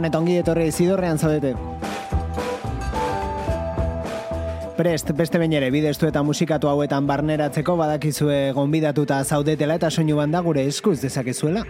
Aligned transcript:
Gabon 0.00 0.08
eta 0.08 0.18
ongi 0.22 0.34
etorri 0.40 0.70
zidorrean 0.72 1.18
zaudete. 1.20 1.50
Prest, 4.78 5.10
beste 5.12 5.36
bain 5.42 5.52
ere, 5.52 5.68
bidestu 5.68 6.08
eta 6.08 6.22
musikatu 6.24 6.70
hauetan 6.70 7.04
barneratzeko 7.04 7.74
badakizue 7.76 8.38
gonbidatuta 8.56 9.18
zaudetela 9.24 9.76
eta 9.76 9.90
soinu 9.90 10.16
banda 10.16 10.40
gure 10.40 10.64
eskuz 10.64 11.02
dezakezuela. 11.02 11.66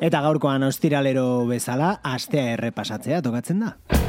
Eta 0.00 0.26
gaurkoan 0.26 0.66
ostiralero 0.66 1.46
bezala, 1.46 2.00
astea 2.02 2.56
errepasatzea 2.56 3.22
tokatzen 3.22 3.62
da. 3.68 3.99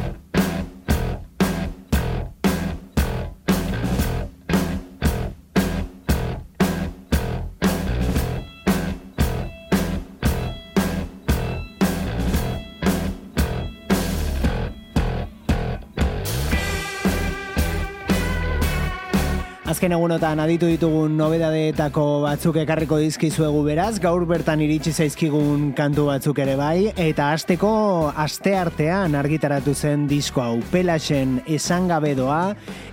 Azken 19.81 19.95
egunotan 19.95 20.37
aditu 20.37 20.67
ditugun 20.69 21.15
nobedadeetako 21.17 22.03
batzuk 22.21 22.59
ekarriko 22.61 22.99
dizkizuegu 23.01 23.63
beraz, 23.65 23.95
gaur 24.03 24.27
bertan 24.29 24.61
iritsi 24.61 24.93
zaizkigun 24.93 25.71
kantu 25.73 26.05
batzuk 26.11 26.37
ere 26.43 26.53
bai, 26.59 26.91
eta 27.01 27.31
asteko 27.33 27.71
aste 28.13 28.53
artean 28.59 29.17
argitaratu 29.17 29.73
zen 29.73 30.05
disko 30.05 30.45
hau 30.45 30.59
pelasen 30.69 31.39
esangabedoa 31.57 32.43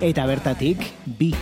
eta 0.00 0.24
bertatik 0.32 0.88
bi. 1.20 1.34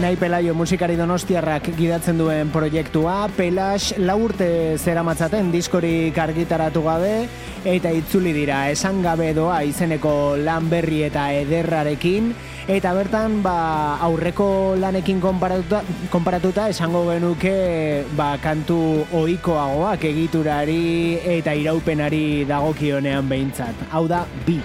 Unai 0.00 0.16
Pelaio 0.16 0.54
musikari 0.56 0.94
donostiarrak 0.96 1.66
gidatzen 1.76 2.16
duen 2.16 2.48
proiektua, 2.48 3.26
Pelas 3.36 3.90
laurte 4.00 4.78
zera 4.80 5.02
matzaten 5.04 5.50
diskorik 5.52 6.16
argitaratu 6.16 6.80
gabe, 6.86 7.26
eta 7.68 7.92
itzuli 7.92 8.32
dira 8.32 8.62
esan 8.72 9.02
gabe 9.04 9.34
doa 9.36 9.58
izeneko 9.68 10.38
lan 10.40 10.70
berri 10.72 11.02
eta 11.10 11.26
ederrarekin, 11.42 12.32
Eta 12.70 12.94
bertan, 12.94 13.40
ba, 13.42 13.98
aurreko 14.06 14.76
lanekin 14.78 15.20
konparatuta, 15.20 15.82
konparatuta 16.08 16.68
esango 16.70 17.02
genuke 17.08 18.06
ba, 18.16 18.36
kantu 18.40 18.78
ohikoagoak 19.20 20.08
egiturari 20.14 21.18
eta 21.36 21.52
iraupenari 21.52 22.46
dagokionean 22.48 23.28
behintzat. 23.28 23.88
Hau 23.90 24.06
da, 24.08 24.24
bi. 24.46 24.60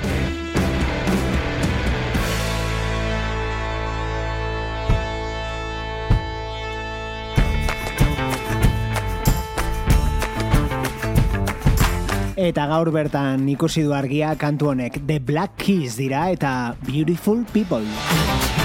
Eta 12.46 12.68
gaur 12.70 12.92
bertan 12.94 13.48
ikusi 13.50 13.82
du 13.88 13.96
argia 13.98 14.36
kantu 14.38 14.70
honek 14.70 15.00
The 15.08 15.18
Black 15.32 15.58
Keys 15.64 15.98
dira 15.98 16.28
eta 16.36 16.76
Beautiful 16.86 17.42
People. 17.56 18.65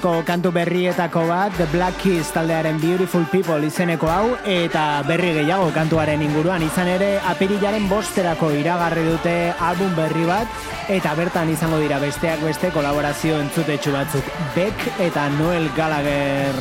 gaurko 0.00 0.24
kantu 0.24 0.50
berrietako 0.52 1.26
bat 1.28 1.52
The 1.58 1.66
Black 1.72 1.98
Keys 2.00 2.30
taldearen 2.32 2.78
Beautiful 2.80 3.26
People 3.28 3.60
izeneko 3.66 4.08
hau 4.08 4.36
eta 4.48 5.02
berri 5.04 5.34
gehiago 5.36 5.68
kantuaren 5.74 6.22
inguruan. 6.24 6.62
Izan 6.64 6.88
ere 6.88 7.18
apirilaren 7.28 7.84
bosterako 7.88 8.48
iragarri 8.56 9.04
dute 9.04 9.34
album 9.60 9.92
berri 9.98 10.24
bat 10.24 10.48
eta 10.88 11.12
bertan 11.18 11.52
izango 11.52 11.82
dira 11.82 11.98
besteak 12.00 12.40
beste 12.40 12.70
kolaborazio 12.72 13.36
entzutetxu 13.42 13.92
batzuk. 13.92 14.32
Beck 14.56 14.88
eta 15.04 15.28
Noel 15.36 15.68
Gallagher 15.76 16.56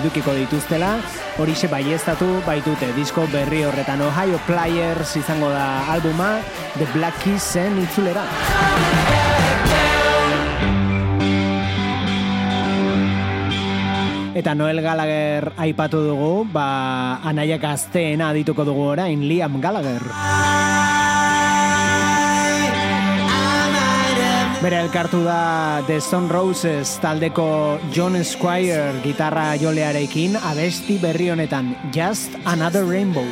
edukiko 0.00 0.34
dituztela. 0.34 0.96
Horixe 1.38 1.70
baiestatu 1.70 2.40
baitute 2.46 2.90
disko 2.98 3.28
berri 3.30 3.62
horretan. 3.68 4.02
Ohio 4.02 4.42
Players 4.50 5.14
izango 5.20 5.54
da 5.54 5.86
albuma 5.94 6.38
The 6.74 6.90
Black 6.96 7.22
Keys 7.22 7.52
zen 7.54 7.78
itzulera 7.86 8.26
Eta 14.40 14.54
Noel 14.56 14.80
Gallagher 14.80 15.52
aipatu 15.60 15.98
dugu, 16.00 16.46
ba, 16.48 17.20
anaiak 17.28 17.60
azteena 17.68 18.30
dituko 18.32 18.64
dugu 18.64 18.86
orain 18.94 19.20
Liam 19.28 19.58
Gallagher. 19.60 20.00
Bere 24.62 24.78
elkartu 24.80 25.20
da 25.26 25.84
The 25.84 26.00
Stone 26.00 26.32
Roses 26.32 26.96
taldeko 27.04 27.76
John 27.92 28.16
Squire 28.24 28.94
gitarra 29.04 29.50
jolearekin 29.60 30.40
abesti 30.40 30.96
berri 30.96 31.28
honetan 31.28 31.74
just 31.92 32.32
another 32.46 32.88
rainbow. 32.88 33.28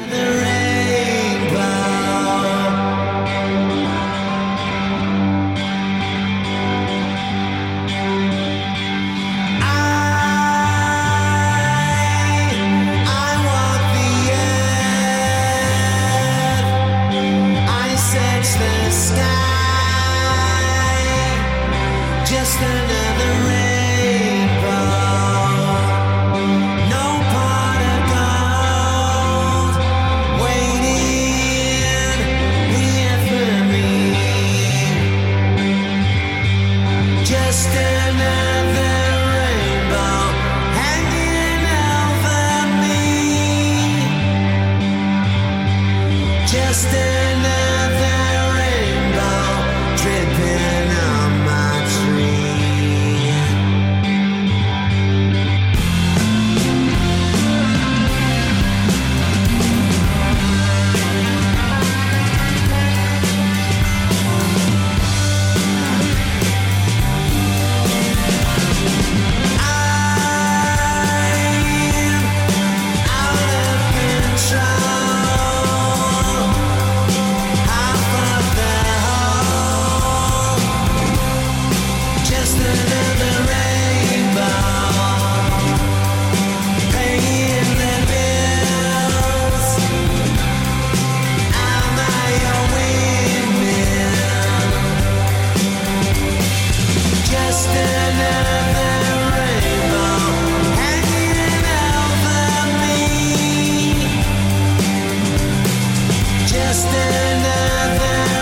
understand 106.69 107.45
there. 107.47 108.38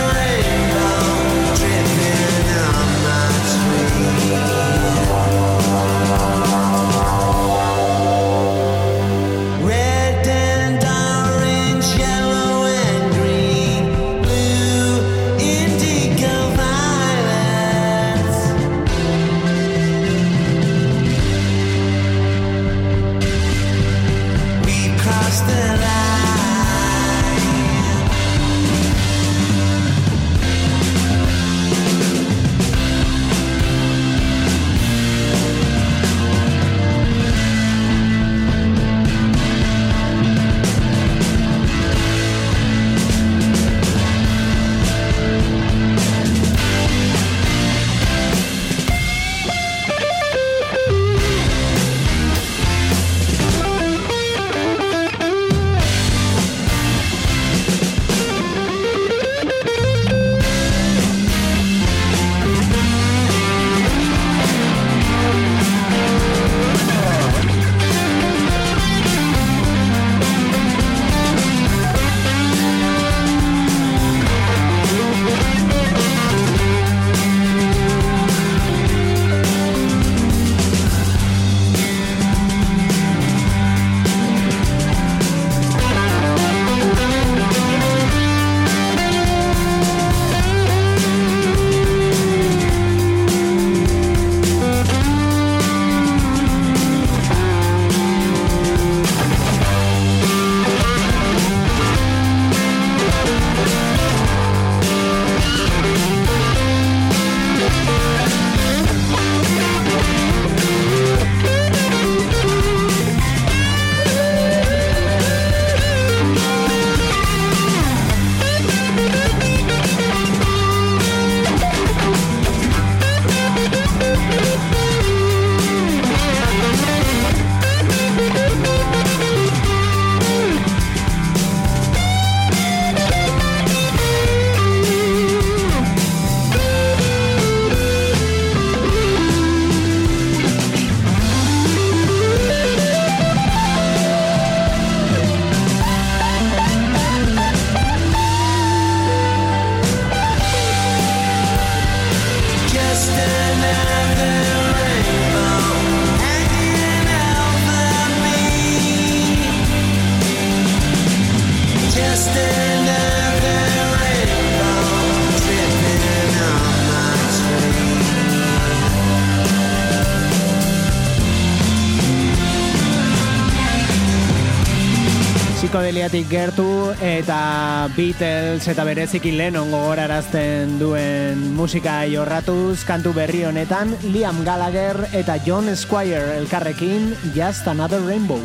Psikodeliatik 176.06 176.28
gertu 176.30 176.92
eta 177.02 177.88
Beatles 177.96 178.68
eta 178.68 178.84
bereziki 178.86 179.32
Lennon 179.34 179.70
gogorarazten 179.70 180.78
duen 180.78 181.42
musika 181.56 182.04
jorratuz 182.06 182.84
kantu 182.86 183.12
berri 183.12 183.42
honetan 183.44 183.96
Liam 184.12 184.44
Gallagher 184.44 185.08
eta 185.12 185.38
John 185.44 185.74
Squire 185.74 186.38
elkarrekin 186.38 187.14
Just 187.34 187.66
Another 187.66 188.00
Rainbow. 188.06 188.40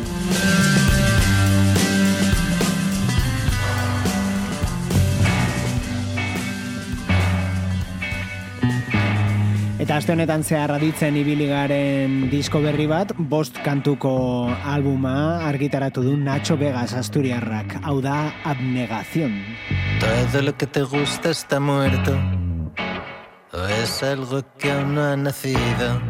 Eta 9.92 9.98
aste 10.00 10.12
honetan 10.14 10.40
zehar 10.40 10.70
aditzen 10.72 11.18
ibiligaren 11.20 12.12
disko 12.32 12.62
berri 12.64 12.86
bat, 12.88 13.10
bost 13.32 13.58
kantuko 13.60 14.12
albuma 14.74 15.44
argitaratu 15.44 16.00
du 16.06 16.14
Nacho 16.16 16.56
Vegas 16.56 16.94
Asturiarrak. 16.96 17.74
Hau 17.84 18.00
da 18.00 18.32
Abnegación. 18.42 19.34
Todo 20.00 20.40
lo 20.40 20.56
que 20.56 20.66
te 20.66 20.80
gusta 20.80 21.28
está 21.28 21.60
muerto. 21.60 22.16
O 23.52 23.66
es 23.82 24.02
algo 24.02 24.40
que 24.56 24.72
aún 24.72 24.94
no 24.94 25.02
ha 25.10 25.14
nacido. 25.14 26.00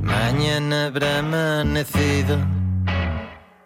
Mañana 0.00 0.86
habrá 0.86 1.18
amanecido. 1.18 2.38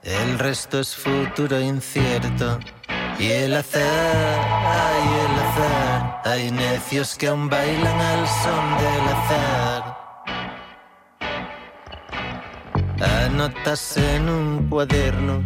El 0.04 0.38
resto 0.38 0.80
es 0.80 0.96
futuro 0.96 1.60
incierto. 1.60 2.58
Y 3.18 3.26
el 3.26 3.56
azar, 3.56 3.82
ay 3.84 5.04
el 5.24 5.34
azar, 5.44 5.85
hay 6.26 6.50
necios 6.50 7.16
que 7.16 7.28
aún 7.28 7.48
bailan 7.48 8.00
al 8.00 8.26
son 8.26 8.64
del 8.82 9.04
azar. 9.16 9.82
Anotas 13.26 13.96
en 13.96 14.28
un 14.28 14.68
cuaderno, 14.68 15.42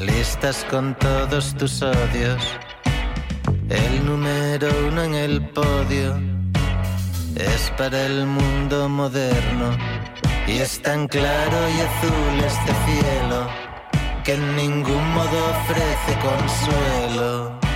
listas 0.00 0.64
con 0.70 0.94
todos 0.94 1.54
tus 1.56 1.82
odios. 1.82 2.42
El 3.68 4.06
número 4.06 4.68
uno 4.88 5.02
en 5.02 5.14
el 5.14 5.42
podio 5.50 6.18
es 7.36 7.70
para 7.76 8.06
el 8.06 8.26
mundo 8.26 8.88
moderno 8.88 9.76
y 10.46 10.58
es 10.58 10.80
tan 10.80 11.06
claro 11.06 11.58
y 11.76 11.80
azul 11.88 12.44
este 12.46 12.72
cielo 12.86 13.46
que 14.24 14.34
en 14.34 14.56
ningún 14.56 15.14
modo 15.14 15.38
ofrece 15.50 16.12
consuelo. 16.22 17.69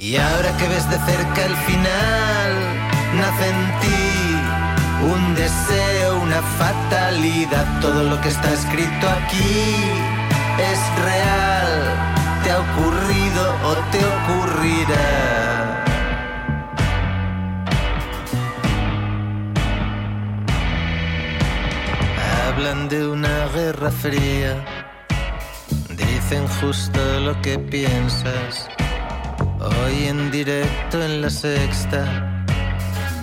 Y 0.00 0.16
ahora 0.16 0.56
que 0.56 0.68
ves 0.68 0.88
de 0.88 0.96
cerca 0.96 1.44
el 1.44 1.56
final, 1.56 2.50
nace 3.16 3.48
en 3.48 3.80
ti 3.80 4.28
un 5.12 5.34
deseo, 5.34 6.20
una 6.20 6.40
fatalidad. 6.40 7.80
Todo 7.80 8.04
lo 8.04 8.20
que 8.20 8.28
está 8.28 8.52
escrito 8.52 9.08
aquí 9.08 9.74
es 10.70 10.80
real, 11.04 11.72
te 12.44 12.50
ha 12.52 12.60
ocurrido 12.60 13.42
o 13.64 13.74
te 13.90 13.98
ocurrirá. 13.98 15.84
hablan 22.48 22.88
de 22.88 23.06
una 23.06 23.46
guerra 23.54 23.90
fría, 23.90 24.64
dicen 25.96 26.44
justo 26.60 26.98
lo 27.20 27.40
que 27.40 27.56
piensas. 27.56 28.68
Hoy 29.60 30.06
en 30.06 30.30
directo 30.30 31.02
en 31.02 31.20
la 31.20 31.30
sexta, 31.30 32.44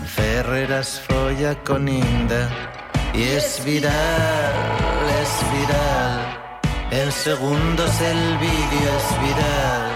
Ferreras 0.06 1.01
folla 1.08 1.56
con 1.63 1.88
Inda 1.88 2.50
y 3.13 3.24
es 3.24 3.63
viral, 3.63 3.94
es 5.22 5.32
viral. 5.54 6.20
En 6.92 7.10
segundos 7.10 8.01
el 8.01 8.38
vídeo 8.38 8.89
es 8.98 9.22
viral. 9.22 9.92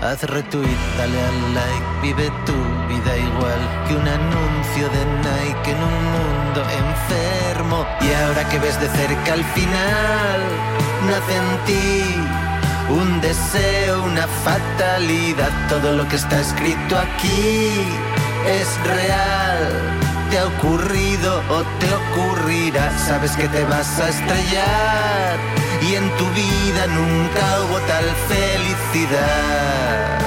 Haz 0.00 0.22
retweet, 0.22 0.78
dale 0.96 1.20
al 1.20 1.54
like, 1.54 1.86
vive 2.02 2.30
tu 2.46 2.58
vida 2.88 3.16
igual 3.16 3.62
que 3.88 3.96
un 3.96 4.06
anuncio 4.06 4.88
de 4.90 5.04
Nike 5.26 5.70
en 5.72 5.82
un 5.82 5.98
mundo 6.14 6.62
enfermo. 6.84 7.84
Y 8.00 8.12
ahora 8.12 8.48
que 8.48 8.60
ves 8.60 8.80
de 8.80 8.88
cerca 8.90 9.32
al 9.32 9.44
final, 9.44 10.40
nace 11.08 11.36
en 11.36 11.64
ti 11.66 12.43
un 12.90 13.20
deseo, 13.20 14.02
una 14.04 14.26
fatalidad. 14.26 15.50
Todo 15.68 15.92
lo 15.92 16.08
que 16.08 16.16
está 16.16 16.40
escrito 16.40 16.96
aquí 16.98 17.70
es 18.46 18.68
real. 18.84 20.00
Te 20.30 20.38
ha 20.38 20.46
ocurrido 20.46 21.42
o 21.50 21.62
te 21.78 21.88
ocurrirá, 21.94 22.98
sabes 22.98 23.32
que 23.32 23.48
te 23.48 23.64
vas 23.64 24.00
a 24.00 24.08
estrellar 24.08 25.38
y 25.80 25.94
en 25.94 26.10
tu 26.16 26.26
vida 26.30 26.86
nunca 26.88 27.60
hubo 27.62 27.78
tal 27.80 28.04
felicidad. 28.28 30.23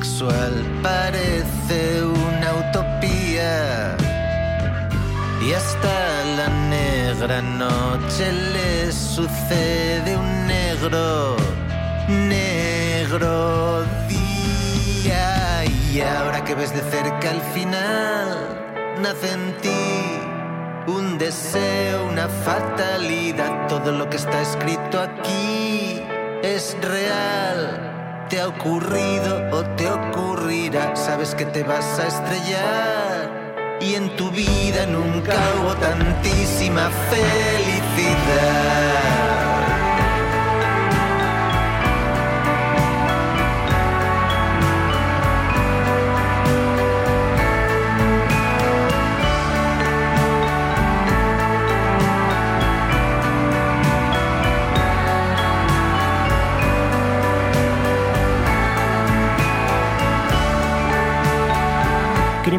Sexual 0.00 0.64
parece 0.82 2.02
una 2.02 2.54
utopía 2.54 3.96
y 5.42 5.52
hasta 5.52 6.24
la 6.38 6.48
negra 6.70 7.42
noche 7.42 8.32
le 8.32 8.92
sucede 8.92 10.16
un 10.16 10.46
negro, 10.46 11.36
negro 12.08 13.84
día. 14.08 15.64
Y 15.92 16.00
ahora 16.00 16.44
que 16.44 16.54
ves 16.54 16.72
de 16.72 16.80
cerca 16.90 17.30
el 17.30 17.42
final, 17.52 18.96
nace 19.02 19.32
en 19.32 19.54
ti 19.60 20.90
un 20.90 21.18
deseo, 21.18 22.06
una 22.06 22.26
fatalidad. 22.28 23.66
Todo 23.68 23.92
lo 23.92 24.08
que 24.08 24.16
está 24.16 24.40
escrito 24.40 24.98
aquí 24.98 26.02
es 26.42 26.74
real. 26.80 27.99
Te 28.30 28.40
ha 28.40 28.46
ocurrido 28.46 29.50
o 29.50 29.64
te 29.74 29.90
ocurrirá. 29.90 30.94
Sabes 30.94 31.34
que 31.34 31.44
te 31.46 31.64
vas 31.64 31.98
a 31.98 32.06
estrellar. 32.06 33.76
Y 33.80 33.96
en 33.96 34.14
tu 34.14 34.30
vida 34.30 34.86
nunca 34.86 35.34
hubo 35.58 35.74
tantísima 35.74 36.90
felicidad. 37.10 37.90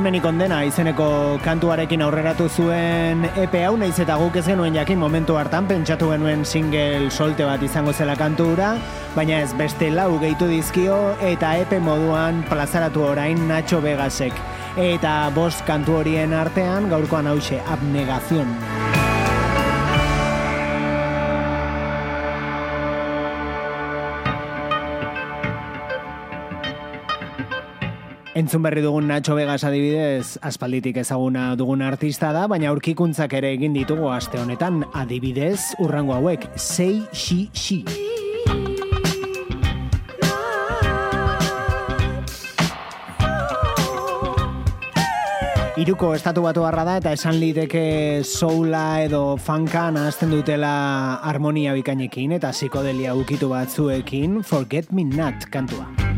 Krimen 0.02 0.16
ikondena 0.18 0.64
izeneko 0.66 1.08
kantuarekin 1.46 2.02
aurreratu 2.02 2.48
zuen 2.50 3.22
EP 3.38 3.54
hau 3.60 3.76
naiz 3.78 4.00
eta 4.02 4.16
guk 4.18 4.40
ez 4.42 4.44
genuen 4.48 4.74
jakin 4.74 4.98
momentu 4.98 5.36
hartan 5.38 5.68
pentsatu 5.70 6.10
genuen 6.10 6.42
single 6.42 7.12
solte 7.14 7.46
bat 7.46 7.62
izango 7.62 7.94
zela 7.94 8.18
kantura, 8.18 8.72
baina 9.14 9.44
ez 9.46 9.54
beste 9.54 9.94
lau 9.94 10.18
gehitu 10.18 10.50
dizkio 10.50 10.98
eta 11.22 11.54
EP 11.62 11.78
moduan 11.86 12.42
plazaratu 12.50 13.06
orain 13.14 13.46
Nacho 13.46 13.78
Vegasek. 13.86 14.34
Eta 14.74 15.30
bost 15.38 15.62
kantu 15.70 16.02
horien 16.02 16.34
artean 16.34 16.90
gaurkoan 16.90 17.30
hause 17.30 17.62
abnegazion. 17.70 18.81
Entzun 28.42 28.64
berri 28.66 28.82
dugun 28.82 29.06
Nacho 29.06 29.36
Vegas 29.38 29.62
adibidez, 29.68 30.40
aspalditik 30.42 30.96
ezaguna 30.98 31.52
dugun 31.54 31.84
artista 31.86 32.32
da, 32.34 32.48
baina 32.50 32.72
aurkikuntzak 32.72 33.36
ere 33.38 33.52
egin 33.54 33.76
ditugu 33.78 34.08
aste 34.10 34.40
honetan 34.42 34.80
adibidez, 34.98 35.76
urrango 35.78 36.16
hauek, 36.16 36.48
Say 36.58 37.04
She 37.14 37.52
She. 37.54 37.84
Iruko 45.78 46.16
estatu 46.18 46.42
batu 46.42 46.66
barra 46.66 46.82
da 46.86 46.98
eta 46.98 47.14
esan 47.14 47.38
liteke 47.38 48.24
soula 48.26 49.04
edo 49.06 49.38
funka 49.38 49.92
nahazten 49.94 50.34
dutela 50.34 50.74
harmonia 51.30 51.78
bikainekin 51.78 52.40
eta 52.42 52.56
psikodelia 52.58 53.14
ukitu 53.14 53.54
batzuekin 53.54 54.42
Forget 54.42 54.90
Me 54.90 55.06
Not 55.06 55.46
kantua. 55.54 56.11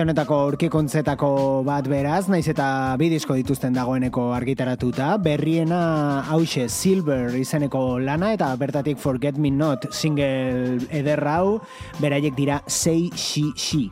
Aste 0.00 0.06
honetako 0.08 0.36
aurkikontzetako 0.46 1.28
bat 1.66 1.84
beraz, 1.92 2.22
naiz 2.32 2.46
eta 2.48 2.96
bi 2.96 3.10
disko 3.12 3.36
dituzten 3.36 3.76
dagoeneko 3.76 4.30
argitaratuta, 4.32 5.10
berriena 5.20 5.82
hause 6.32 6.70
Silver 6.72 7.36
izeneko 7.36 7.98
lana 8.00 8.32
eta 8.32 8.48
bertatik 8.56 8.96
Forget 8.96 9.36
Me 9.36 9.52
Not 9.52 9.90
single 9.92 10.80
ederrau, 10.88 11.58
beraiek 12.00 12.32
dira 12.32 12.62
Say 12.64 13.10
She 13.12 13.50
She. 13.60 13.90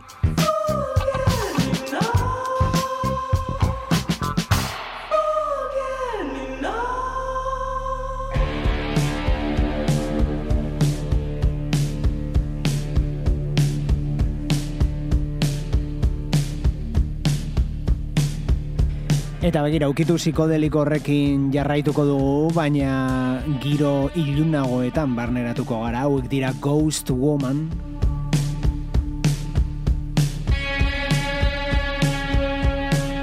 Eta 19.49 19.63
begira, 19.65 19.87
ukitu 19.89 20.19
psikodeliko 20.21 20.83
horrekin 20.83 21.47
jarraituko 21.49 22.03
dugu, 22.05 22.51
baina 22.53 23.41
giro 23.63 24.11
ilunagoetan 24.13 25.15
barneratuko 25.17 25.79
gara, 25.87 26.03
hauek 26.05 26.27
dira 26.29 26.51
Ghost 26.61 27.09
Woman. 27.09 27.63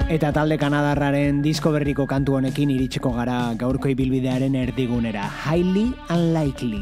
Eta 0.09 0.33
talde 0.33 0.57
Kanadarraren 0.57 1.43
disko 1.45 1.69
berriko 1.75 2.09
kantu 2.09 2.39
honekin 2.39 2.73
iritsiko 2.73 3.13
gara 3.13 3.53
gaurko 3.53 3.93
ibilbidearen 3.93 4.57
erdigunera. 4.65 5.29
Highly 5.29 5.91
unlikely. 6.09 6.81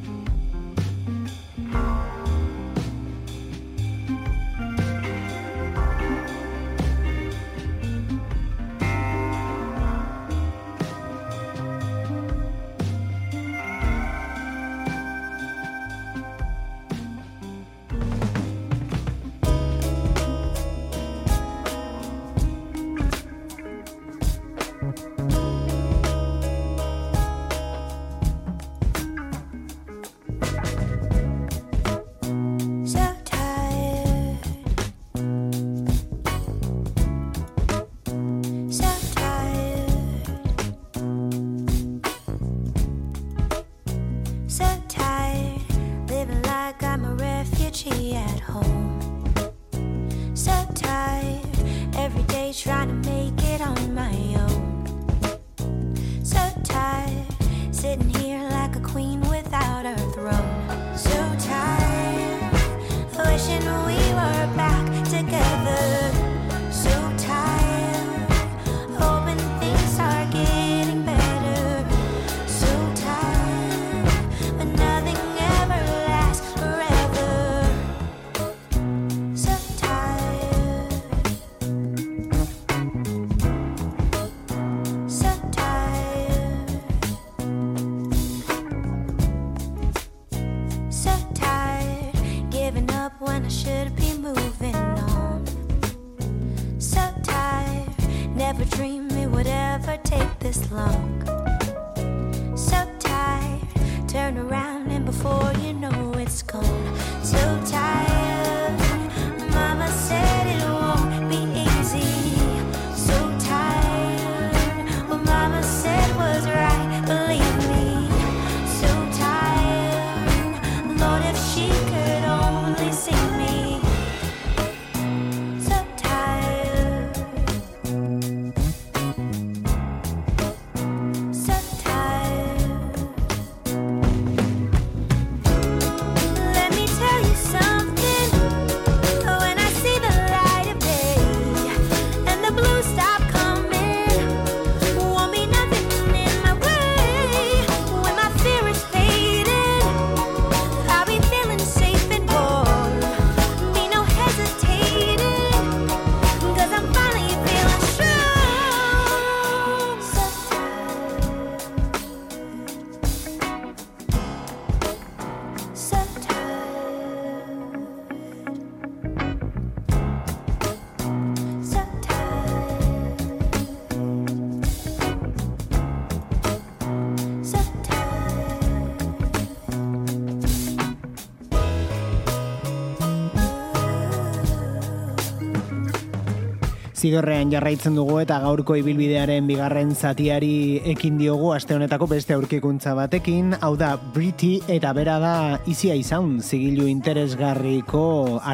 Zidorrean 187.01 187.49
jarraitzen 187.49 187.95
dugu 187.97 188.19
eta 188.21 188.35
gaurko 188.43 188.75
ibilbidearen 188.77 189.47
bigarren 189.49 189.95
zatiari 189.95 190.77
ekin 190.91 191.17
diogu 191.17 191.49
aste 191.55 191.73
honetako 191.73 192.05
beste 192.11 192.35
aurkikuntza 192.35 192.93
batekin, 192.93 193.55
hau 193.57 193.71
da 193.79 193.95
Briti 194.13 194.51
eta 194.69 194.91
bera 194.93 195.17
da 195.23 195.33
izia 195.65 195.97
izan 195.97 196.37
zigilu 196.45 196.85
interesgarriko 196.91 198.03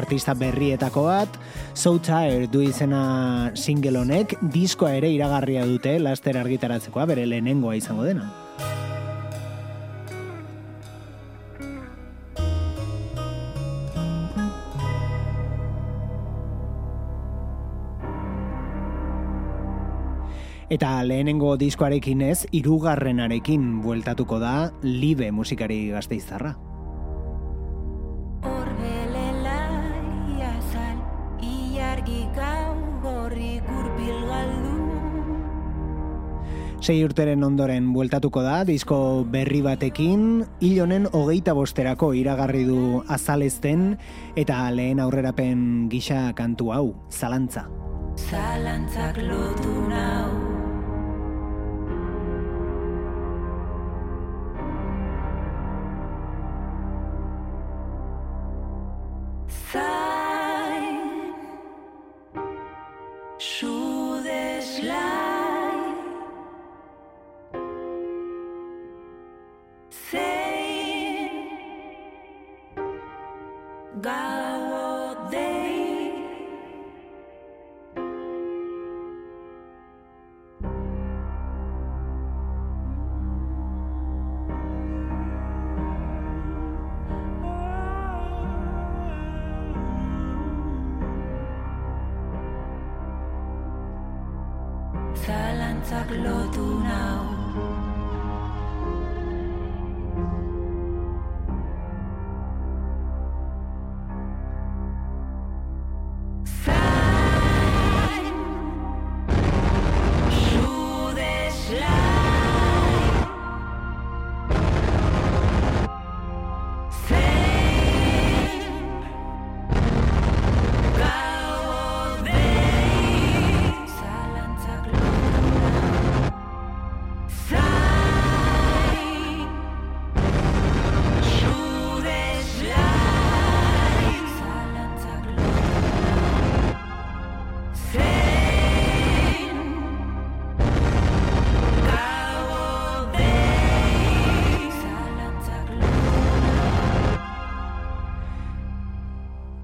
artista 0.00 0.32
berrietako 0.32 1.04
bat, 1.10 1.38
So 1.76 1.98
Tired 2.00 2.48
du 2.48 2.64
izena 2.64 3.52
single 3.52 4.00
honek, 4.00 4.38
diskoa 4.40 4.96
ere 4.96 5.12
iragarria 5.12 5.68
dute 5.68 5.98
laster 6.00 6.40
argitaratzekoa 6.40 7.04
bere 7.12 7.28
lehenengoa 7.28 7.76
izango 7.76 8.08
dena. 8.08 8.47
Eta 20.68 21.02
lehenengo 21.02 21.54
diskoarekin 21.56 22.20
ez, 22.26 22.44
irugarrenarekin 22.52 23.78
bueltatuko 23.80 24.36
da 24.38 24.70
libe 24.84 25.30
musikari 25.32 25.86
gazteizarra. 25.94 26.58
Sei 36.78 37.02
urteren 37.04 37.42
ondoren 37.44 37.88
bueltatuko 37.92 38.44
da, 38.44 38.60
disko 38.64 39.24
berri 39.28 39.62
batekin, 39.64 40.44
hilonen 40.64 41.08
hogeita 41.10 41.52
bosterako 41.56 42.12
iragarri 42.16 42.62
du 42.68 43.02
azalezten, 43.08 43.96
eta 44.36 44.60
lehen 44.70 45.00
aurrerapen 45.02 45.88
gisa 45.92 46.28
kantu 46.38 46.72
hau, 46.76 46.86
zalantza. 47.10 47.66
Zalantzak 48.28 49.20
lotu 49.26 49.74
nau 49.90 50.47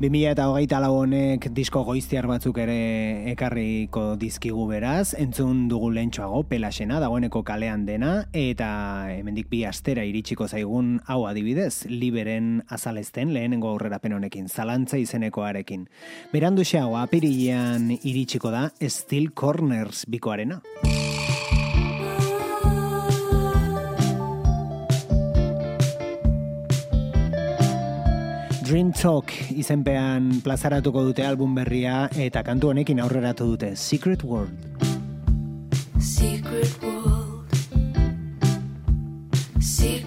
2000 0.05 0.35
eta 0.35 0.51
hogeita 0.51 0.83
honek 0.85 1.47
disko 1.57 1.81
goiztiar 1.87 2.27
batzuk 2.29 2.59
ere 2.61 3.31
ekarriko 3.31 4.17
dizkigu 4.21 4.67
beraz, 4.69 5.15
entzun 5.17 5.63
dugu 5.71 5.89
lentsuago 5.97 6.43
pelasena 6.51 6.99
dagoeneko 7.01 7.41
kalean 7.43 7.87
dena, 7.87 8.27
eta 8.37 9.09
hemendik 9.15 9.49
bi 9.49 9.63
astera 9.65 10.05
iritsiko 10.05 10.45
zaigun 10.47 11.01
hau 11.07 11.25
adibidez, 11.25 11.87
liberen 11.89 12.61
azalezten 12.69 13.33
lehenengo 13.33 13.71
aurrera 13.71 13.99
honekin, 14.05 14.49
zalantza 14.49 14.99
izenekoarekin. 14.99 15.89
Berandu 16.33 16.65
xeago, 16.65 16.99
apirilean 16.99 17.91
iritsiko 18.03 18.51
da 18.51 18.73
Steel 18.83 19.33
Corners 19.33 20.05
bikoarena. 20.07 20.61
Dream 28.65 28.95
Talk 28.97 29.29
izenpean 29.53 30.41
plazaratuko 30.41 31.03
dute 31.05 31.25
album 31.29 31.53
berria 31.59 32.07
eta 32.17 32.41
kantu 32.47 32.71
honekin 32.73 33.03
aurreratu 33.05 33.45
dute 33.51 33.75
Secret 33.77 34.25
World. 34.25 34.57
Secret 36.01 36.73
World 36.81 37.53
Secret 39.61 40.04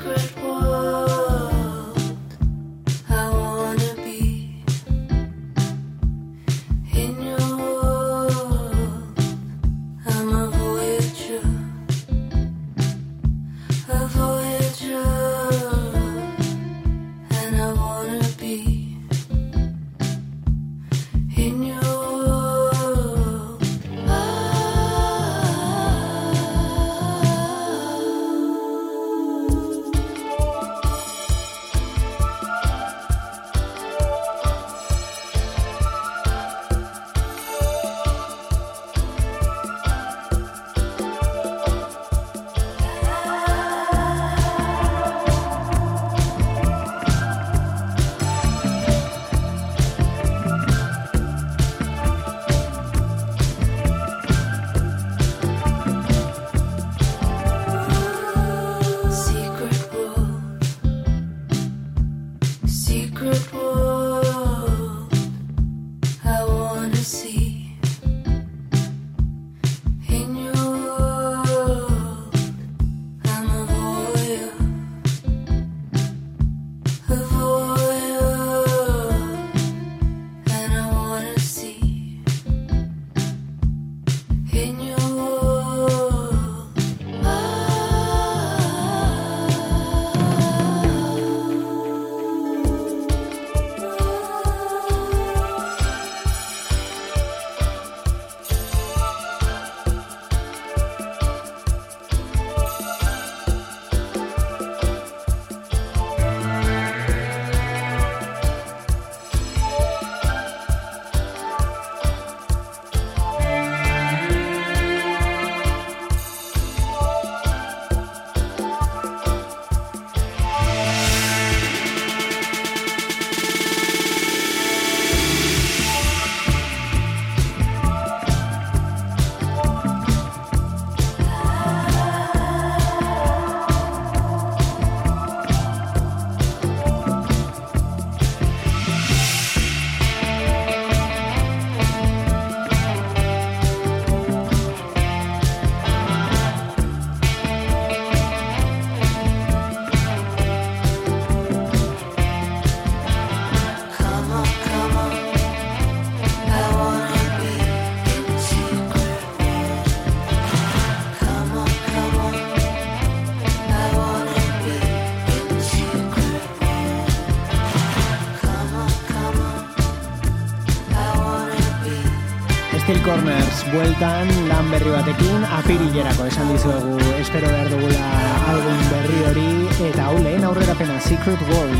bueltan 173.77 174.25
lan 174.49 174.65
berri 174.73 174.89
batekin 174.89 175.43
apirilerako 175.53 176.25
esan 176.25 176.49
dizuegu. 176.49 176.97
Espero 177.21 177.45
behar 177.45 177.69
dugula 177.69 178.05
album 178.49 178.79
berri 178.89 179.19
hori 179.29 179.51
eta 179.91 180.07
hau 180.07 180.17
lehen 180.25 180.45
aurrera 180.49 180.73
pena 180.79 180.97
Secret 181.05 181.41
World. 181.51 181.77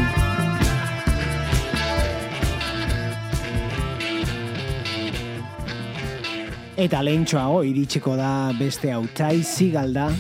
Eta 6.78 7.02
lehen 7.02 7.26
txoago 7.26 7.66
iritsiko 7.66 8.14
da 8.20 8.54
beste 8.60 8.94
hau 8.94 9.02
tai 9.18 9.42
zigalda 9.42 10.12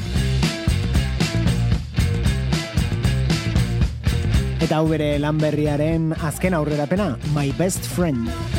Eta 4.58 4.80
hau 4.80 4.88
bere 4.90 5.14
lan 5.22 5.38
berriaren 5.38 6.16
azken 6.18 6.58
aurrerapena 6.58 7.14
My 7.38 7.52
Best 7.62 7.86
Friend 7.94 8.57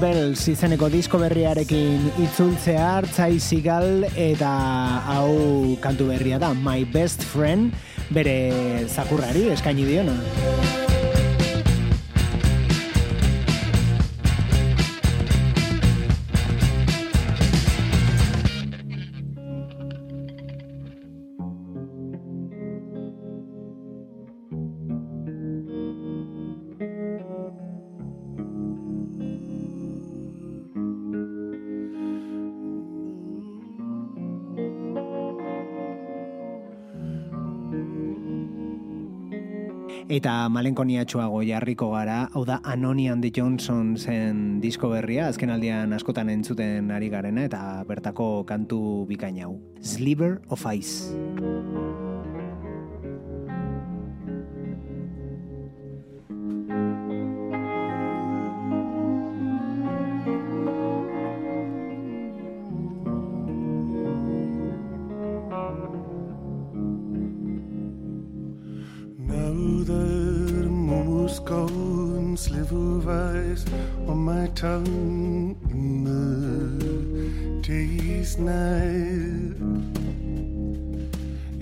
Bells 0.00 0.46
izeneko 0.48 0.88
disko 0.88 1.18
berriarekin 1.20 2.06
itzultzea 2.24 2.86
hartzai 2.96 3.34
zigal 3.36 4.06
eta 4.16 4.50
hau 5.12 5.76
kantu 5.84 6.08
berria 6.14 6.40
da 6.40 6.54
My 6.56 6.88
Best 6.88 7.26
Friend 7.28 7.68
bere 8.08 8.36
zakurrari 8.88 9.50
eskaini 9.52 9.84
diona. 9.92 10.79
Eta 40.10 40.48
malenkoniatxoago 40.50 41.44
jarriko 41.46 41.92
gara, 41.92 42.24
hau 42.34 42.42
da 42.42 42.56
Anonian 42.66 43.20
de 43.22 43.30
Johnson 43.30 43.92
zen 43.94 44.58
disko 44.58 44.90
berria, 44.90 45.28
azken 45.30 45.54
aldian 45.54 45.94
askotan 45.94 46.32
entzuten 46.34 46.90
ari 46.90 47.12
garena, 47.12 47.46
eta 47.46 47.62
bertako 47.86 48.42
kantu 48.48 49.06
bikain 49.06 49.38
hau. 49.44 49.54
Sliver 49.78 50.40
of 50.50 50.66
Ice. 50.74 51.14
Tongue 74.60 75.56
day's 77.62 78.36
night. 78.36 79.56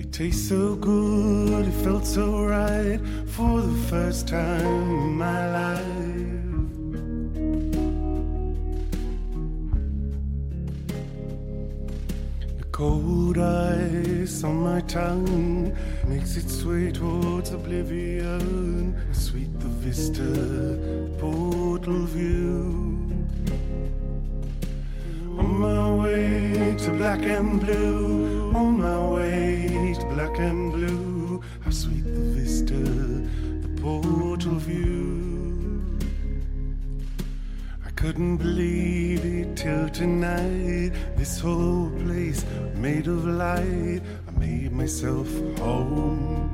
It 0.01 0.11
tastes 0.11 0.49
so 0.49 0.75
good, 0.75 1.65
it 1.65 1.77
felt 1.85 2.05
so 2.05 2.43
right 2.43 2.99
for 3.25 3.61
the 3.61 3.77
first 3.87 4.27
time 4.27 4.65
in 4.99 5.15
my 5.15 5.41
life. 5.59 5.85
The 12.57 12.65
cold 12.73 13.37
ice 13.37 14.43
on 14.43 14.55
my 14.55 14.81
tongue 14.81 15.73
makes 16.05 16.35
its 16.35 16.65
way 16.65 16.91
towards 16.91 17.51
oblivion. 17.51 18.93
Sweet 19.13 19.57
the 19.57 19.69
vista, 19.83 20.31
portal 21.17 22.03
view. 22.07 22.88
Black 26.99 27.23
and 27.23 27.61
blue, 27.61 28.51
on 28.53 28.77
my 28.81 28.99
way 29.15 29.95
to 29.97 30.05
black 30.07 30.37
and 30.37 30.73
blue. 30.73 31.41
How 31.63 31.71
sweet 31.71 32.03
the 32.03 32.25
vista, 32.35 32.73
the 32.73 33.81
portal 33.81 34.55
view. 34.55 35.81
I 37.87 37.89
couldn't 37.91 38.35
believe 38.35 39.23
it 39.23 39.55
till 39.55 39.87
tonight. 39.87 40.91
This 41.15 41.39
whole 41.39 41.89
place 42.03 42.43
made 42.75 43.07
of 43.07 43.25
light. 43.25 44.01
I 44.27 44.31
made 44.37 44.73
myself 44.73 45.29
home. 45.59 46.51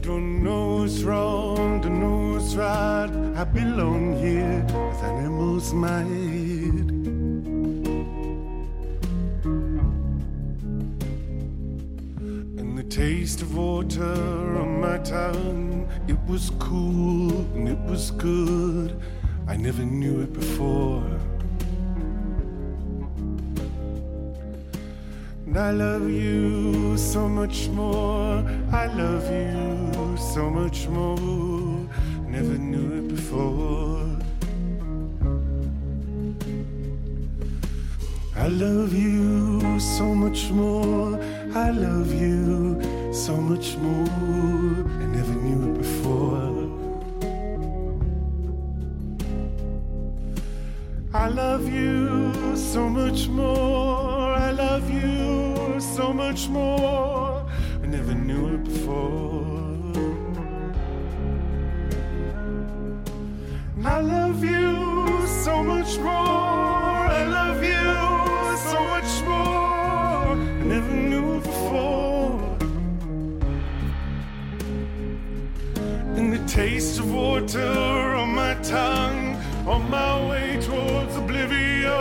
Don't 0.00 0.42
know 0.42 0.78
what's 0.78 1.00
wrong, 1.04 1.80
don't 1.80 2.00
know 2.00 2.32
what's 2.32 2.56
right. 2.56 3.10
I 3.36 3.44
belong 3.44 4.18
here 4.18 4.66
as 4.90 5.02
animals 5.02 5.72
might. 5.72 6.55
Taste 12.96 13.42
of 13.42 13.54
water 13.54 14.58
on 14.58 14.80
my 14.80 14.96
tongue, 14.96 15.86
it 16.08 16.16
was 16.26 16.50
cool 16.58 17.30
and 17.54 17.68
it 17.68 17.78
was 17.80 18.10
good. 18.12 18.98
I 19.46 19.54
never 19.54 19.82
knew 19.82 20.22
it 20.22 20.32
before. 20.32 21.04
And 25.44 25.58
I 25.58 25.72
love 25.72 26.08
you 26.08 26.96
so 26.96 27.28
much 27.28 27.68
more. 27.68 28.42
I 28.72 28.86
love 28.86 29.26
you 29.30 30.16
so 30.16 30.48
much 30.48 30.88
more. 30.88 31.86
Never 32.26 32.56
knew 32.56 32.88
it 33.00 33.08
before. 33.08 34.08
I 38.34 38.48
love 38.48 38.94
you 38.94 39.78
so 39.80 40.14
much 40.14 40.50
more. 40.50 41.35
I 41.54 41.70
love 41.70 42.12
you 42.12 43.12
so 43.12 43.36
much 43.36 43.76
more. 43.76 44.84
I 45.02 45.06
never 45.06 45.34
knew 45.34 45.70
it 45.70 45.78
before. 45.78 46.26
I 51.14 51.28
love 51.28 51.68
you 51.68 52.56
so 52.56 52.88
much 52.88 53.28
more. 53.28 54.34
I 54.34 54.50
love 54.50 54.90
you 54.90 55.80
so 55.80 56.12
much 56.12 56.48
more. 56.48 57.46
I 57.82 57.86
never 57.86 58.14
knew 58.14 58.54
it 58.54 58.64
before. 58.64 59.16
I 63.84 64.00
love 64.00 64.25
taste 76.56 76.98
of 77.00 77.12
water 77.12 78.14
on 78.14 78.34
my 78.34 78.54
tongue, 78.62 79.36
on 79.66 79.90
my 79.90 80.26
way 80.26 80.58
towards 80.62 81.14
oblivion. 81.14 81.92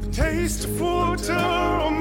The 0.00 0.10
taste 0.12 0.66
of 0.66 0.80
water 0.80 1.34
on 1.34 1.95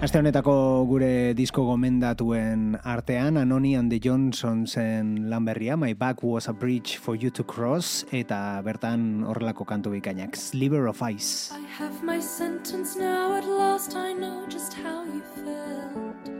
Aste 0.00 0.16
honetako 0.16 0.52
gure 0.88 1.34
disko 1.36 1.60
gomendatuen 1.68 2.78
artean, 2.88 3.36
Anoni 3.36 3.74
and 3.76 3.92
the 3.92 3.98
Johnsonsen 4.00 5.28
lan 5.28 5.44
berria, 5.44 5.76
My 5.76 5.92
Back 5.92 6.22
Was 6.22 6.48
a 6.48 6.54
Bridge 6.54 6.96
for 6.96 7.20
You 7.20 7.28
to 7.36 7.44
Cross, 7.44 8.06
eta 8.08 8.62
bertan 8.64 9.26
horrelako 9.28 9.66
kantu 9.68 9.92
bikainak, 9.92 10.40
Sliver 10.40 10.88
of 10.88 11.02
Ice. 11.04 11.52
I 11.52 11.60
have 11.76 12.00
my 12.02 12.16
sentence 12.16 12.96
now, 12.96 13.36
at 13.36 13.44
last 13.44 13.94
I 13.94 14.14
know 14.16 14.48
just 14.48 14.72
how 14.72 15.04
you 15.04 15.20
felt. 15.44 16.32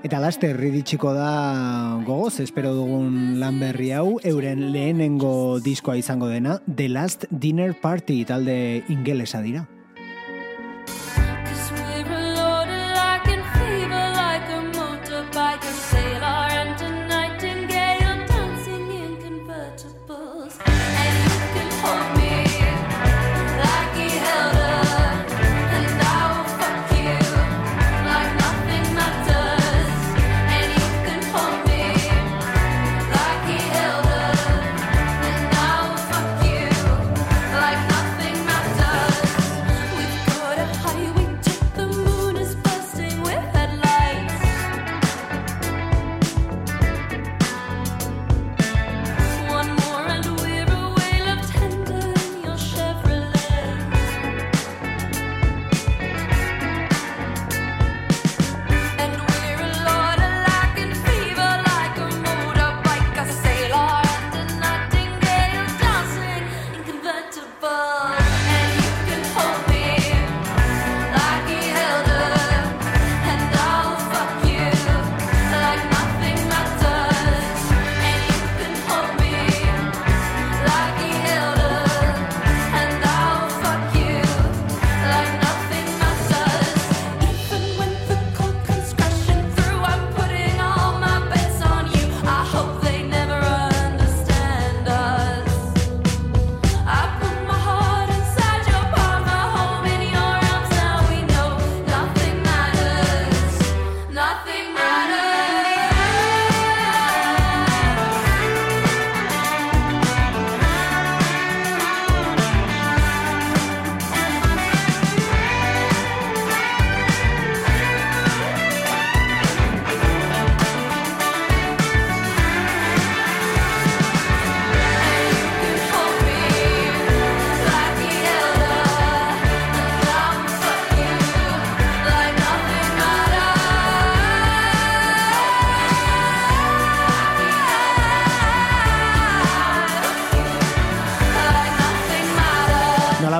Eta 0.00 0.16
laster 0.16 0.56
riditxiko 0.56 1.12
da 1.12 2.00
gogoz, 2.08 2.40
espero 2.40 2.72
dugun 2.72 3.36
lan 3.36 3.60
berri 3.60 3.92
hau, 3.92 4.16
euren 4.24 4.70
lehenengo 4.72 5.60
diskoa 5.60 6.00
izango 6.00 6.32
dena, 6.32 6.62
The 6.64 6.88
Last 6.88 7.28
Dinner 7.28 7.76
Party 7.76 8.24
talde 8.24 8.80
ingelesa 8.88 9.44
dira. 9.44 9.68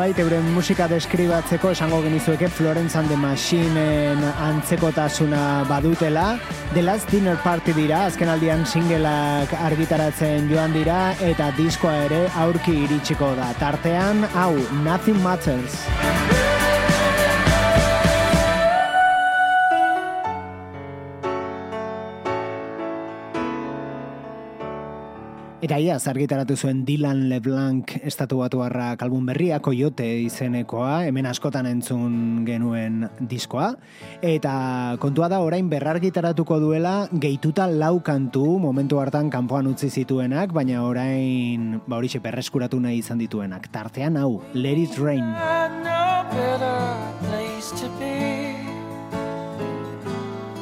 Nolabait 0.06 0.22
euren 0.22 0.44
musika 0.54 0.86
deskribatzeko 0.86 1.72
esango 1.74 1.98
genizueke 2.02 2.48
Florence 2.48 2.94
and 2.94 3.08
the 3.08 3.16
Machineen 3.16 4.22
antzekotasuna 4.22 5.64
badutela. 5.66 6.38
The 6.74 6.82
Last 6.82 7.10
Dinner 7.10 7.36
Party 7.42 7.72
dira, 7.72 8.04
azken 8.06 8.28
aldian 8.28 8.64
singleak 8.66 9.52
argitaratzen 9.58 10.48
joan 10.48 10.72
dira 10.72 11.16
eta 11.20 11.50
diskoa 11.58 11.96
ere 12.06 12.26
aurki 12.36 12.84
iritsiko 12.84 13.34
da. 13.34 13.52
Tartean, 13.58 14.22
hau, 14.34 14.54
Nothing 14.84 15.18
Matters. 15.22 16.55
Eta 25.64 25.78
iaz 25.80 26.02
argitaratu 26.10 26.52
zuen 26.52 26.82
Dylan 26.84 27.30
LeBlanc 27.30 27.94
estatu 28.04 28.42
batuarra 28.42 28.90
kalbun 29.00 29.24
berria, 29.24 29.56
Coyote 29.64 30.04
izenekoa, 30.20 31.06
hemen 31.08 31.24
askotan 31.30 31.64
entzun 31.70 32.44
genuen 32.44 33.06
diskoa. 33.30 33.70
Eta 34.20 34.98
kontua 35.00 35.30
da 35.32 35.40
orain 35.40 35.70
berrargitaratuko 35.72 36.60
duela 36.60 37.08
gehituta 37.10 37.64
lau 37.72 38.02
kantu 38.04 38.44
momentu 38.60 39.00
hartan 39.00 39.32
kanpoan 39.32 39.72
utzi 39.72 39.88
zituenak, 39.88 40.52
baina 40.52 40.84
orain 40.84 41.80
ba 41.86 41.96
horixe 41.96 42.20
berreskuratu 42.20 42.76
nahi 42.76 43.00
izan 43.00 43.24
dituenak. 43.24 43.72
Tartean 43.72 44.20
hau, 44.20 44.42
Let 44.52 44.76
It 44.76 45.00
Rain. 45.00 45.24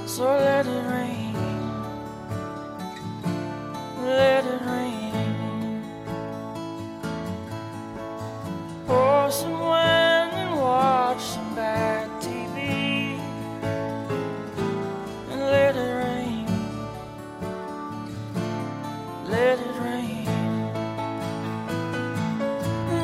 So 0.07 0.23
let 0.23 0.65
it 0.65 0.87
rain. 0.87 1.24
Let 4.05 4.45
it 4.45 4.61
rain. 4.67 5.83
Pour 8.87 9.31
some 9.31 9.59
wine 9.59 10.31
and 10.31 10.61
watch 10.61 11.23
some 11.23 11.55
bad 11.55 12.11
TV. 12.21 13.19
And 15.31 15.41
let 15.41 15.75
it 15.75 15.93
rain. 16.05 16.47
Let 19.27 19.59
it 19.59 19.77
rain. 19.81 20.27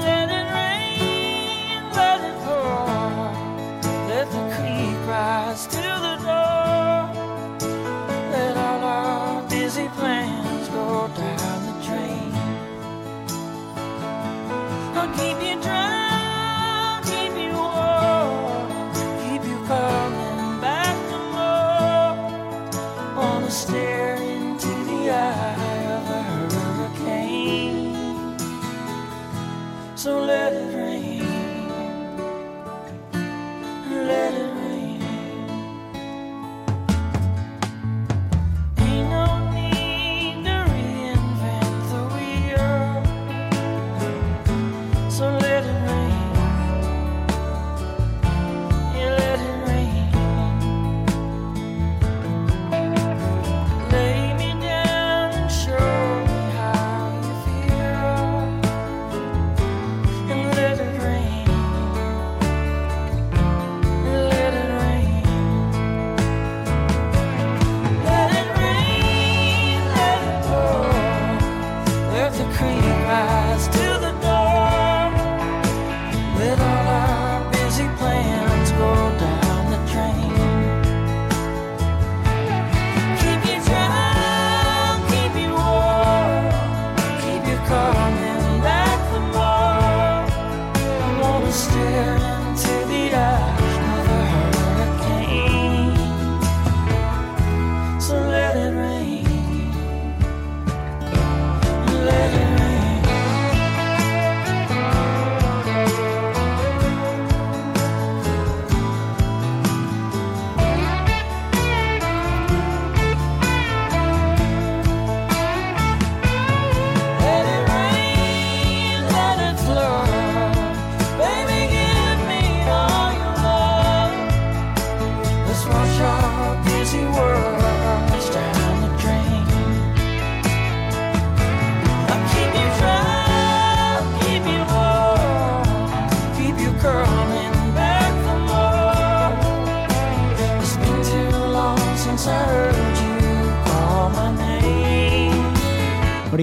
Let 0.05 0.29
it 0.39 0.47
rain, 0.59 1.91
let 1.93 2.21
it 2.29 2.37
pour. 2.45 3.33
Let 4.07 4.27
the 4.31 4.43
creek 4.55 5.09
rise 5.09 5.67
I'll 15.01 15.09
keep 15.17 15.43
you 15.43 15.50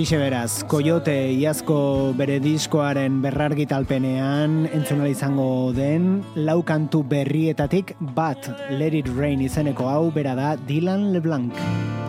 Horixe 0.08 0.24
beraz, 0.24 0.64
Coyote 0.72 1.14
iazko 1.36 2.14
bere 2.16 2.38
diskoaren 2.40 3.18
berrargitalpenean 3.26 4.54
entzunal 4.72 5.12
izango 5.12 5.74
den 5.76 6.22
lau 6.48 6.62
kantu 6.64 7.02
berrietatik 7.04 7.92
bat 8.16 8.48
Let 8.72 8.96
It 8.96 9.12
Rain 9.20 9.44
izeneko 9.44 9.92
hau 9.92 10.06
bera 10.16 10.40
da 10.40 10.56
Dylan 10.56 11.10
LeBlanc. 11.12 12.07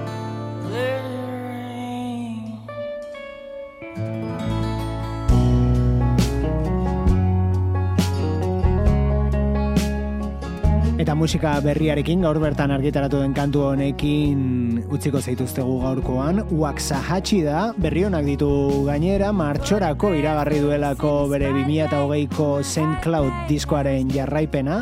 Eta 10.99 11.15
musika 11.15 11.53
berriarekin 11.63 12.25
gaur 12.27 12.41
bertan 12.43 12.73
argitaratu 12.75 13.21
den 13.23 13.35
kantu 13.35 13.61
honekin 13.69 14.81
utziko 14.91 15.21
zaituztegu 15.23 15.77
gaurkoan. 15.85 16.43
Waxahatxi 16.51 17.45
da, 17.47 17.69
berri 17.79 18.03
honak 18.09 18.27
ditu 18.27 18.49
gainera, 18.89 19.31
martxorako 19.31 20.11
iragarri 20.19 20.59
duelako 20.65 21.13
bere 21.31 21.53
2008ko 21.55 22.49
St. 22.65 22.99
Cloud 23.05 23.47
diskoaren 23.47 24.11
jarraipena. 24.11 24.81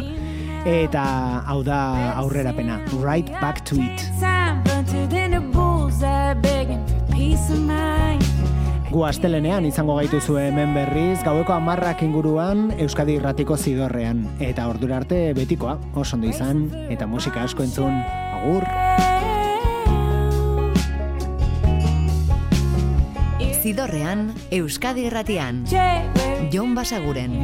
Eta 0.67 1.05
hau 1.47 1.61
da 1.63 2.17
aurrerapena, 2.25 2.81
Right 3.05 3.29
Back 3.37 3.61
to 3.69 3.77
It. 3.77 4.09
Time 4.17 4.65
Gu 8.87 9.03
astelenean 9.03 9.65
izango 9.67 9.97
gaituzu 9.99 10.37
hemen 10.39 10.71
berriz, 10.77 11.19
gaueko 11.27 11.57
amarrak 11.57 12.05
inguruan 12.07 12.69
Euskadi 12.79 13.17
Irratiko 13.19 13.57
zidorrean. 13.59 14.23
Eta 14.39 14.69
ordura 14.71 15.01
arte 15.01 15.33
betikoa, 15.35 15.75
oso 15.95 16.15
ondo 16.15 16.31
izan, 16.31 16.69
eta 16.89 17.09
musika 17.11 17.43
asko 17.43 17.67
entzun, 17.67 17.99
agur! 18.39 18.67
Zidorrean, 23.67 24.29
Euskadi 24.55 25.09
Irratian. 25.09 25.65
Jon 26.53 26.77
Basaguren. 26.79 27.35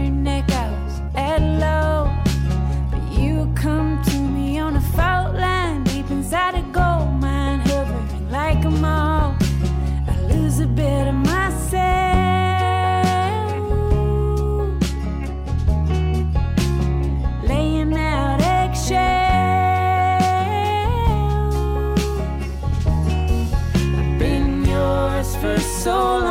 so 25.84 26.21